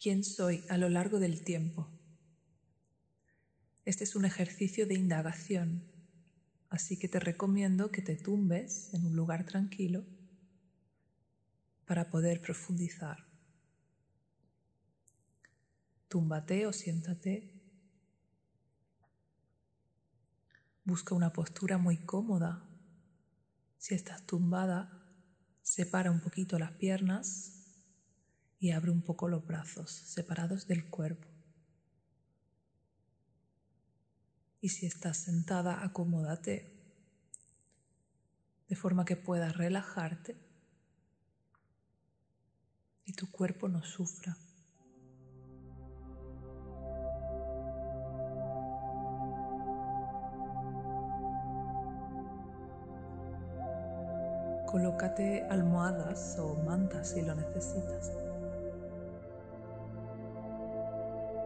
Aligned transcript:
quién 0.00 0.24
soy 0.24 0.64
a 0.68 0.76
lo 0.76 0.88
largo 0.88 1.18
del 1.18 1.42
tiempo. 1.42 1.88
Este 3.84 4.04
es 4.04 4.16
un 4.16 4.24
ejercicio 4.24 4.86
de 4.86 4.94
indagación, 4.94 5.84
así 6.70 6.98
que 6.98 7.08
te 7.08 7.20
recomiendo 7.20 7.90
que 7.90 8.02
te 8.02 8.16
tumbes 8.16 8.92
en 8.94 9.06
un 9.06 9.16
lugar 9.16 9.44
tranquilo 9.46 10.04
para 11.86 12.10
poder 12.10 12.40
profundizar. 12.40 13.24
Túmbate 16.08 16.66
o 16.66 16.72
siéntate. 16.72 17.52
Busca 20.84 21.14
una 21.14 21.32
postura 21.32 21.78
muy 21.78 21.96
cómoda. 21.98 22.68
Si 23.78 23.94
estás 23.94 24.24
tumbada, 24.26 25.04
separa 25.62 26.10
un 26.10 26.20
poquito 26.20 26.58
las 26.58 26.72
piernas 26.72 27.65
y 28.66 28.72
abre 28.72 28.90
un 28.90 29.00
poco 29.00 29.28
los 29.28 29.46
brazos 29.46 29.92
separados 29.92 30.66
del 30.66 30.90
cuerpo. 30.90 31.28
Y 34.60 34.70
si 34.70 34.86
estás 34.86 35.18
sentada, 35.18 35.84
acomódate 35.84 36.74
de 38.68 38.74
forma 38.74 39.04
que 39.04 39.14
puedas 39.14 39.56
relajarte 39.56 40.34
y 43.04 43.12
tu 43.12 43.30
cuerpo 43.30 43.68
no 43.68 43.84
sufra. 43.84 44.36
Colócate 54.66 55.44
almohadas 55.44 56.36
o 56.40 56.56
mantas 56.64 57.10
si 57.10 57.22
lo 57.22 57.36
necesitas. 57.36 58.25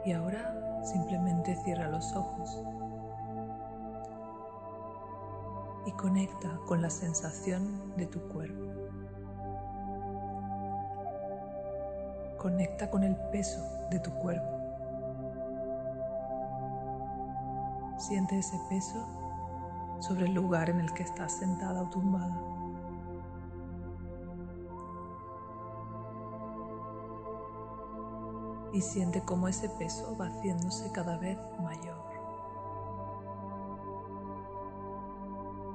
Y 0.04 0.12
ahora 0.12 0.80
simplemente 0.82 1.56
cierra 1.56 1.88
los 1.88 2.14
ojos 2.14 2.62
y 5.86 5.92
conecta 5.92 6.58
con 6.66 6.82
la 6.82 6.90
sensación 6.90 7.96
de 7.96 8.06
tu 8.06 8.20
cuerpo. 8.28 8.64
Conecta 12.38 12.90
con 12.90 13.04
el 13.04 13.16
peso 13.30 13.62
de 13.90 13.98
tu 14.00 14.10
cuerpo. 14.12 14.58
Siente 17.98 18.38
ese 18.38 18.58
peso 18.70 19.06
sobre 20.00 20.24
el 20.24 20.32
lugar 20.32 20.70
en 20.70 20.80
el 20.80 20.92
que 20.94 21.02
estás 21.02 21.32
sentada 21.32 21.82
o 21.82 21.90
tumbada. 21.90 22.59
Y 28.72 28.80
siente 28.80 29.22
cómo 29.22 29.48
ese 29.48 29.68
peso 29.68 30.16
va 30.18 30.26
haciéndose 30.26 30.90
cada 30.92 31.16
vez 31.18 31.38
mayor. 31.62 32.00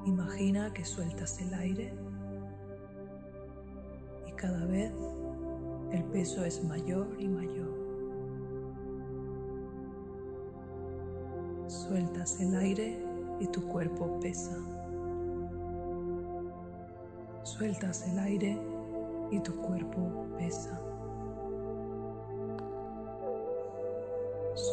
Imagina 0.06 0.72
que 0.72 0.84
sueltas 0.84 1.40
el 1.40 1.52
aire 1.54 1.92
y 4.24 4.32
cada 4.32 4.64
vez 4.66 4.92
el 5.90 6.04
peso 6.04 6.44
es 6.44 6.62
mayor 6.64 7.08
y 7.18 7.26
mayor. 7.26 7.74
Sueltas 11.66 12.40
el 12.40 12.54
aire 12.56 13.04
y 13.40 13.48
tu 13.48 13.66
cuerpo 13.66 14.20
pesa. 14.20 14.56
Sueltas 17.42 18.06
el 18.08 18.18
aire 18.20 18.58
y 19.32 19.40
tu 19.40 19.56
cuerpo 19.56 20.26
pesa. 20.38 20.80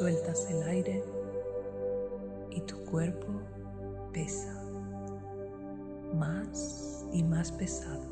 Sueltas 0.03 0.51
el 0.51 0.63
aire 0.63 1.01
y 2.49 2.59
tu 2.59 2.77
cuerpo 2.83 3.27
pesa 4.11 4.53
más 6.13 7.05
y 7.13 7.23
más 7.23 7.53
pesado. 7.53 8.03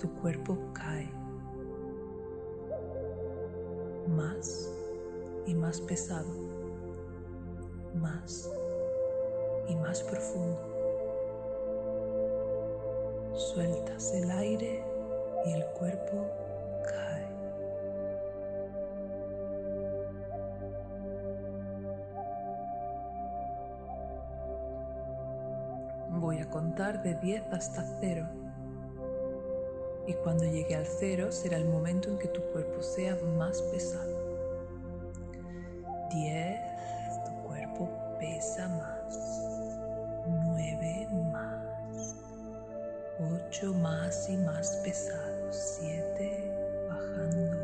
Tu 0.00 0.12
cuerpo 0.14 0.58
cae 0.72 1.08
más 4.08 4.74
y 5.46 5.54
más 5.54 5.80
pesado, 5.82 6.34
más 7.94 8.50
y 9.68 9.76
más 9.76 10.02
profundo. 10.02 10.58
Sueltas 13.34 14.12
el 14.14 14.32
aire 14.32 14.84
y 15.46 15.52
el 15.52 15.64
cuerpo 15.78 16.47
Voy 26.28 26.40
a 26.40 26.50
contar 26.50 27.02
de 27.02 27.14
10 27.14 27.54
hasta 27.54 27.82
0. 28.02 28.28
Y 30.06 30.12
cuando 30.12 30.44
llegue 30.44 30.76
al 30.76 30.84
0 30.84 31.32
será 31.32 31.56
el 31.56 31.64
momento 31.64 32.10
en 32.10 32.18
que 32.18 32.28
tu 32.28 32.42
cuerpo 32.52 32.82
sea 32.82 33.16
más 33.38 33.62
pesado. 33.62 34.14
10, 36.10 36.60
tu 37.24 37.32
cuerpo 37.46 37.88
pesa 38.20 38.68
más. 38.68 39.18
9 40.26 41.08
más. 41.32 42.14
8 43.48 43.72
más 43.72 44.28
y 44.28 44.36
más 44.36 44.82
pesado. 44.84 45.50
7 45.50 46.86
bajando. 46.90 47.56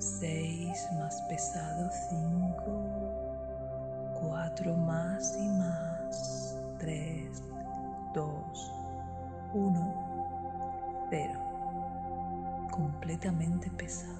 6 0.00 0.88
más 0.98 1.22
pesado. 1.28 1.88
5. 2.10 2.58
4 4.28 4.74
más 4.74 5.36
y 5.36 5.46
más. 5.50 6.27
3, 6.78 7.42
2, 8.14 8.72
1, 9.52 11.08
0. 11.10 11.32
Completamente 12.70 13.70
pesado. 13.76 14.16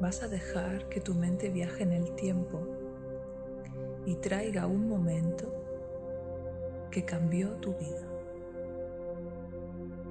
Vas 0.00 0.20
a 0.24 0.28
dejar 0.28 0.88
que 0.88 1.00
tu 1.00 1.14
mente 1.14 1.48
viaje 1.48 1.84
en 1.84 1.92
el 1.92 2.12
tiempo 2.16 2.66
y 4.04 4.16
traiga 4.16 4.66
un 4.66 4.88
momento 4.88 5.61
que 6.92 7.04
cambió 7.06 7.48
tu 7.56 7.72
vida. 7.72 8.06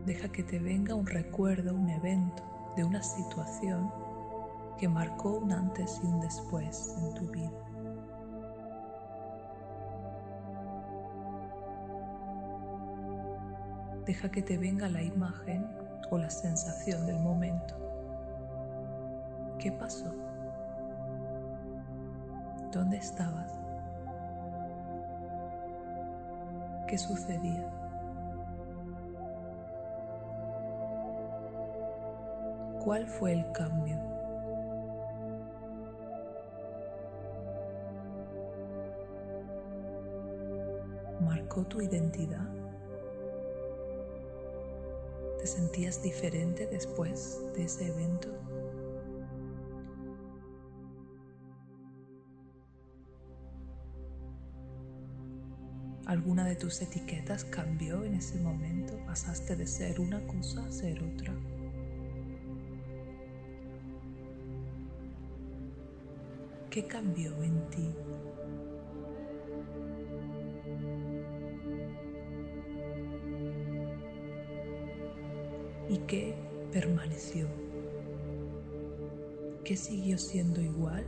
Deja 0.06 0.30
que 0.30 0.44
te 0.44 0.58
venga 0.58 0.96
un 0.96 1.06
recuerdo, 1.06 1.76
un 1.76 1.88
evento 1.90 2.44
de 2.76 2.84
una 2.84 3.04
situación 3.04 3.92
que 4.80 4.90
marcó 4.90 5.38
un 5.38 5.52
antes 5.52 6.02
y 6.04 6.08
un 6.08 6.20
después 6.20 6.98
en 6.98 7.14
tu 7.14 7.28
vida. 7.32 7.52
Deja 14.08 14.32
que 14.32 14.42
te 14.42 14.58
venga 14.58 14.90
la 14.90 15.04
imagen 15.04 15.68
o 16.10 16.18
la 16.18 16.32
sensación 16.32 17.06
del 17.06 17.20
momento. 17.20 17.76
¿Qué 19.60 19.72
pasó? 19.72 20.12
¿Dónde 22.72 22.98
estabas? 22.98 23.71
¿Qué 26.92 26.98
sucedía. 26.98 27.72
¿Cuál 32.84 33.08
fue 33.08 33.32
el 33.32 33.50
cambio? 33.54 33.98
¿Marcó 41.22 41.64
tu 41.64 41.80
identidad? 41.80 42.46
¿Te 45.40 45.48
sentías 45.48 46.04
diferente 46.04 46.68
después 46.68 47.40
de 47.56 47.64
ese 47.64 47.88
evento? 47.88 48.28
¿Alguna 56.22 56.46
de 56.46 56.56
tus 56.56 56.80
etiquetas 56.84 57.46
cambió 57.46 58.04
en 58.04 58.14
ese 58.14 58.40
momento? 58.40 58.96
¿Pasaste 59.08 59.56
de 59.56 59.66
ser 59.66 60.00
una 60.00 60.22
cosa 60.28 60.64
a 60.64 60.72
ser 60.72 61.02
otra? 61.02 61.34
¿Qué 66.70 66.86
cambió 66.86 67.42
en 67.42 67.70
ti? 67.72 67.90
¿Y 75.90 75.98
qué 76.06 76.36
permaneció? 76.72 77.48
¿Qué 79.64 79.76
siguió 79.76 80.20
siendo 80.20 80.62
igual 80.62 81.04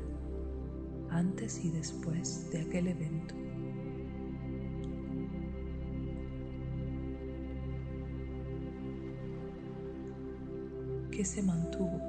antes 1.12 1.64
y 1.64 1.70
después 1.70 2.50
de 2.50 2.62
aquel 2.62 2.88
evento? 2.88 3.36
¿Qué 11.16 11.24
se 11.24 11.44
mantuvo? 11.44 12.02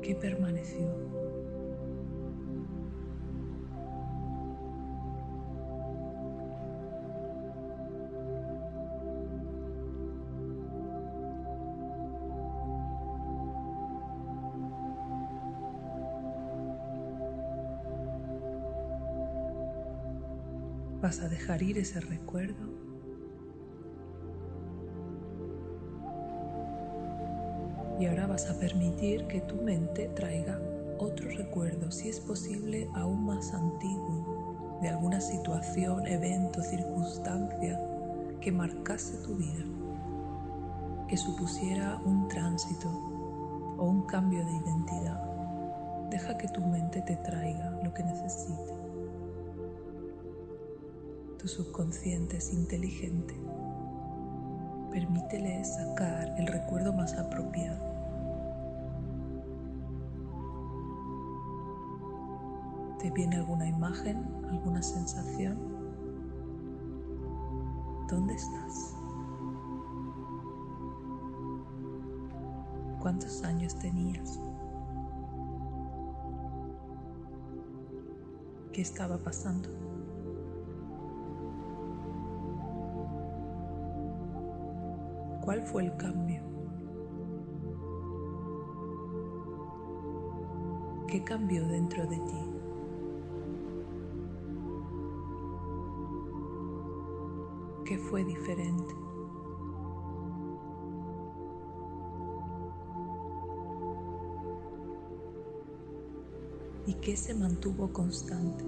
¿Qué 0.00 0.14
permaneció? 0.14 0.88
Vas 21.02 21.20
a 21.20 21.28
dejar 21.28 21.62
ir 21.62 21.76
ese 21.76 22.00
recuerdo. 22.00 22.89
Y 28.00 28.06
ahora 28.06 28.26
vas 28.26 28.48
a 28.48 28.58
permitir 28.58 29.26
que 29.26 29.42
tu 29.42 29.56
mente 29.56 30.08
traiga 30.14 30.58
otro 30.98 31.28
recuerdo, 31.28 31.90
si 31.90 32.08
es 32.08 32.18
posible, 32.18 32.88
aún 32.94 33.26
más 33.26 33.52
antiguo, 33.52 34.78
de 34.80 34.88
alguna 34.88 35.20
situación, 35.20 36.06
evento, 36.06 36.62
circunstancia 36.62 37.78
que 38.40 38.52
marcase 38.52 39.18
tu 39.18 39.36
vida, 39.36 39.64
que 41.08 41.16
supusiera 41.18 42.00
un 42.06 42.26
tránsito 42.28 42.88
o 43.76 43.84
un 43.84 44.06
cambio 44.06 44.46
de 44.46 44.52
identidad. 44.52 45.22
Deja 46.08 46.38
que 46.38 46.48
tu 46.48 46.62
mente 46.62 47.02
te 47.02 47.16
traiga 47.16 47.70
lo 47.84 47.92
que 47.92 48.02
necesite. 48.02 48.74
Tu 51.38 51.48
subconsciente 51.48 52.38
es 52.38 52.50
inteligente. 52.52 53.34
Permítele 54.90 55.62
sacar 55.64 56.34
el 56.38 56.46
recuerdo 56.46 56.94
más 56.94 57.12
apropiado. 57.14 57.89
¿Te 63.00 63.10
viene 63.10 63.36
alguna 63.36 63.66
imagen, 63.66 64.22
alguna 64.50 64.82
sensación? 64.82 65.56
¿Dónde 68.10 68.34
estás? 68.34 68.94
¿Cuántos 73.00 73.42
años 73.42 73.74
tenías? 73.78 74.38
¿Qué 78.70 78.82
estaba 78.82 79.16
pasando? 79.16 79.70
¿Cuál 85.40 85.62
fue 85.62 85.84
el 85.84 85.96
cambio? 85.96 86.42
¿Qué 91.08 91.24
cambió 91.24 91.66
dentro 91.66 92.06
de 92.06 92.16
ti? 92.18 92.49
¿Qué 97.90 97.98
fue 97.98 98.22
diferente? 98.22 98.94
¿Y 106.86 106.94
qué 106.94 107.16
se 107.16 107.34
mantuvo 107.34 107.92
constante? 107.92 108.64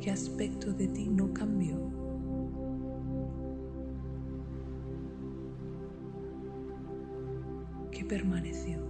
¿Qué 0.00 0.12
aspecto 0.12 0.72
de 0.72 0.86
ti 0.86 1.08
no 1.08 1.34
cambió? 1.34 1.98
permaneció. 8.08 8.87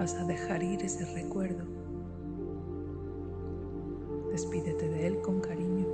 Vas 0.00 0.14
a 0.14 0.24
dejar 0.24 0.62
ir 0.62 0.82
ese 0.82 1.04
recuerdo. 1.12 1.62
Despídete 4.32 4.88
de 4.88 5.06
él 5.08 5.20
con 5.20 5.42
cariño. 5.42 5.86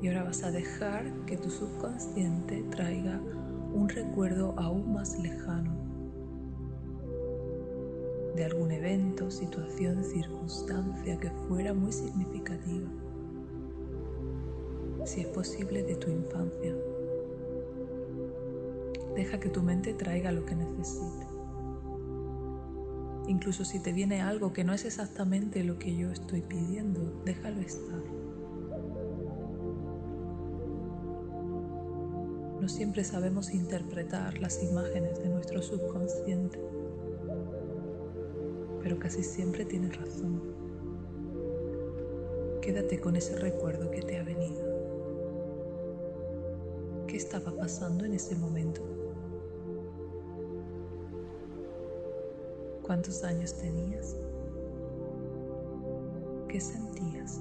Y 0.00 0.08
ahora 0.08 0.24
vas 0.24 0.42
a 0.42 0.52
dejar 0.52 1.04
que 1.26 1.36
tu 1.36 1.50
subconsciente 1.50 2.62
traiga 2.70 3.20
un 3.74 3.90
recuerdo 3.90 4.54
aún 4.56 4.90
más 4.90 5.18
lejano 5.18 5.76
de 8.34 8.44
algún 8.46 8.70
evento, 8.70 9.30
situación, 9.30 10.02
circunstancia 10.02 11.20
que 11.20 11.30
fuera 11.46 11.74
muy 11.74 11.92
significativa 11.92 12.88
si 15.08 15.22
es 15.22 15.26
posible, 15.26 15.82
de 15.82 15.96
tu 15.96 16.10
infancia. 16.10 16.76
Deja 19.16 19.40
que 19.40 19.48
tu 19.48 19.62
mente 19.62 19.94
traiga 19.94 20.30
lo 20.32 20.44
que 20.44 20.54
necesite. 20.54 21.26
Incluso 23.26 23.64
si 23.64 23.80
te 23.80 23.92
viene 23.92 24.20
algo 24.20 24.52
que 24.52 24.64
no 24.64 24.74
es 24.74 24.84
exactamente 24.84 25.64
lo 25.64 25.78
que 25.78 25.96
yo 25.96 26.10
estoy 26.10 26.42
pidiendo, 26.42 27.22
déjalo 27.24 27.60
estar. 27.60 28.02
No 32.60 32.68
siempre 32.68 33.02
sabemos 33.02 33.54
interpretar 33.54 34.38
las 34.38 34.62
imágenes 34.62 35.18
de 35.20 35.28
nuestro 35.30 35.62
subconsciente, 35.62 36.60
pero 38.82 38.98
casi 38.98 39.22
siempre 39.22 39.64
tienes 39.64 39.96
razón. 39.96 40.42
Quédate 42.60 43.00
con 43.00 43.16
ese 43.16 43.36
recuerdo 43.36 43.90
que 43.90 44.02
te 44.02 44.18
ha 44.18 44.22
venido 44.22 44.77
qué 47.08 47.16
estaba 47.16 47.50
pasando 47.56 48.04
en 48.04 48.12
ese 48.12 48.36
momento. 48.36 48.82
¿Cuántos 52.82 53.24
años 53.24 53.54
tenías? 53.54 54.14
¿Qué 56.48 56.60
sentías? 56.60 57.40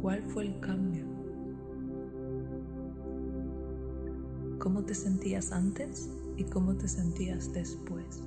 ¿Cuál 0.00 0.22
fue 0.22 0.44
el 0.44 0.60
cambio? 0.60 1.04
¿Cómo 4.60 4.84
te 4.84 4.94
sentías 4.94 5.50
antes 5.52 6.10
y 6.36 6.44
cómo 6.44 6.76
te 6.76 6.86
sentías 6.86 7.52
después? 7.52 8.22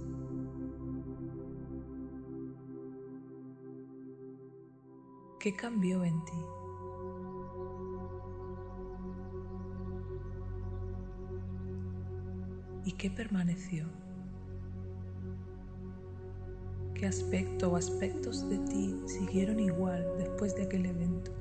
¿Qué 5.43 5.53
cambió 5.53 6.05
en 6.05 6.23
ti? 6.23 6.31
¿Y 12.85 12.93
qué 12.93 13.12
permaneció? 13.12 13.85
¿Qué 16.93 17.07
aspecto 17.07 17.73
o 17.73 17.75
aspectos 17.75 18.50
de 18.50 18.57
ti 18.59 18.95
siguieron 19.05 19.59
igual 19.59 20.07
después 20.17 20.55
de 20.55 20.63
aquel 20.63 20.85
evento? 20.85 21.33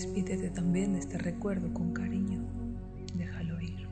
despídete 0.00 0.48
también 0.48 0.94
de 0.94 1.00
este 1.00 1.18
recuerdo 1.18 1.74
con 1.74 1.92
cariño. 1.92 2.42
Déjalo 3.14 3.60
ir. 3.60 3.86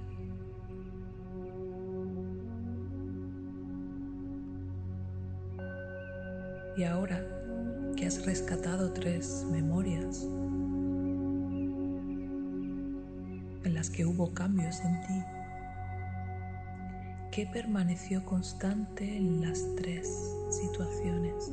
Y 6.78 6.84
ahora 6.84 7.22
que 7.94 8.06
has 8.06 8.24
rescatado 8.24 8.90
tres 8.94 9.44
memorias 9.50 10.22
en 13.64 13.74
las 13.74 13.90
que 13.90 14.06
hubo 14.06 14.32
cambios 14.32 14.80
en 14.80 15.00
ti, 15.02 15.24
¿qué 17.32 17.46
permaneció 17.52 18.24
constante 18.24 19.14
en 19.18 19.42
las 19.42 19.62
tres 19.76 20.08
situaciones? 20.48 21.52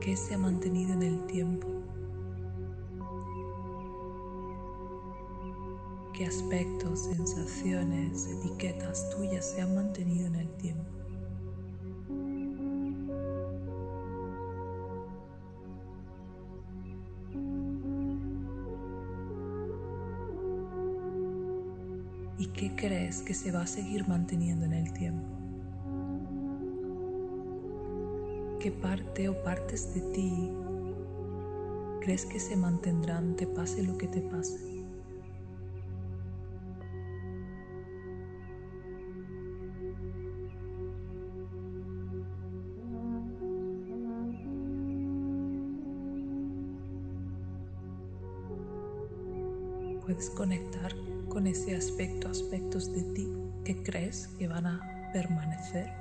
¿Qué 0.00 0.16
se 0.16 0.34
ha 0.34 0.38
mantenido 0.38 0.94
en 0.94 1.02
el 1.02 1.26
tiempo? 1.26 1.68
¿Qué 6.14 6.24
aspectos, 6.24 7.00
sensaciones, 7.04 8.26
etiquetas 8.26 9.10
tuyas 9.10 9.44
se 9.44 9.60
han 9.60 9.74
mantenido 9.74 10.26
en 10.26 10.36
el 10.36 10.48
tiempo? 10.56 10.84
¿Y 22.38 22.46
qué 22.54 22.74
crees 22.74 23.20
que 23.20 23.34
se 23.34 23.52
va 23.52 23.60
a 23.60 23.66
seguir 23.66 24.08
manteniendo 24.08 24.64
en 24.64 24.72
el 24.72 24.90
tiempo? 24.94 25.49
¿Qué 28.60 28.70
parte 28.70 29.26
o 29.30 29.42
partes 29.42 29.94
de 29.94 30.02
ti 30.12 30.52
crees 32.02 32.26
que 32.26 32.38
se 32.38 32.56
mantendrán 32.56 33.34
te 33.34 33.46
pase 33.46 33.82
lo 33.82 33.96
que 33.96 34.06
te 34.06 34.20
pase? 34.20 34.84
Puedes 50.04 50.28
conectar 50.28 50.92
con 51.30 51.46
ese 51.46 51.74
aspecto, 51.74 52.28
aspectos 52.28 52.92
de 52.92 53.04
ti 53.14 53.26
que 53.64 53.82
crees 53.82 54.28
que 54.38 54.48
van 54.48 54.66
a 54.66 55.10
permanecer. 55.14 55.99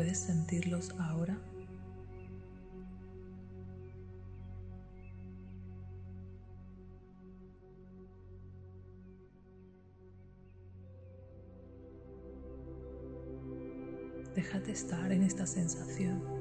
¿Puedes 0.00 0.20
sentirlos 0.20 0.94
ahora? 0.98 1.38
Déjate 14.34 14.72
estar 14.72 15.12
en 15.12 15.22
esta 15.22 15.46
sensación. 15.46 16.39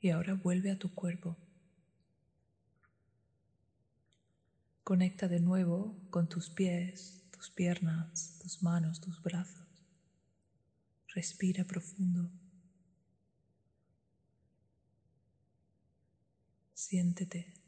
Y 0.00 0.10
ahora 0.10 0.34
vuelve 0.34 0.70
a 0.70 0.78
tu 0.78 0.94
cuerpo. 0.94 1.36
Conecta 4.82 5.28
de 5.28 5.40
nuevo 5.40 5.94
con 6.08 6.28
tus 6.28 6.48
pies, 6.48 7.22
tus 7.30 7.50
piernas, 7.50 8.38
tus 8.40 8.62
manos, 8.62 9.00
tus 9.00 9.22
brazos. 9.22 9.68
Respira 11.14 11.64
profundo. 11.64 12.30
Siéntete. 16.72 17.59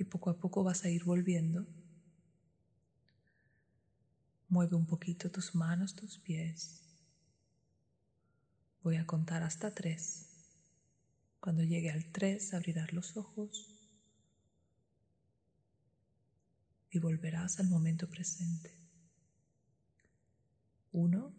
Y 0.00 0.04
poco 0.04 0.30
a 0.30 0.38
poco 0.38 0.64
vas 0.64 0.84
a 0.84 0.88
ir 0.88 1.04
volviendo. 1.04 1.66
Mueve 4.48 4.74
un 4.74 4.86
poquito 4.86 5.30
tus 5.30 5.54
manos, 5.54 5.94
tus 5.94 6.18
pies. 6.18 6.80
Voy 8.82 8.96
a 8.96 9.06
contar 9.06 9.42
hasta 9.42 9.74
tres. 9.74 10.26
Cuando 11.38 11.62
llegue 11.62 11.90
al 11.90 12.10
tres 12.10 12.54
abrirás 12.54 12.94
los 12.94 13.16
ojos 13.18 13.68
y 16.90 16.98
volverás 16.98 17.60
al 17.60 17.68
momento 17.68 18.08
presente. 18.08 18.74
Uno, 20.92 21.34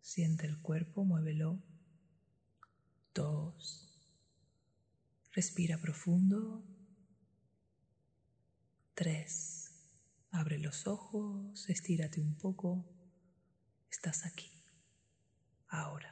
siente 0.00 0.46
el 0.46 0.60
cuerpo, 0.60 1.04
muévelo. 1.04 1.62
Dos, 3.14 3.96
respira 5.32 5.78
profundo. 5.78 6.71
3. 8.94 9.72
Abre 10.32 10.58
los 10.58 10.86
ojos, 10.86 11.68
estírate 11.68 12.20
un 12.20 12.36
poco. 12.36 12.84
Estás 13.90 14.26
aquí, 14.26 14.64
ahora. 15.68 16.11